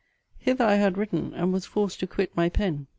Hither 0.39 0.63
I 0.65 0.77
had 0.77 0.97
written, 0.97 1.31
and 1.35 1.53
was 1.53 1.67
forced 1.67 1.99
to 1.99 2.07
quit 2.07 2.35
my 2.35 2.49
pen. 2.49 2.87